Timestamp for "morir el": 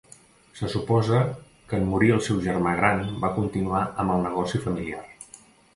1.91-2.23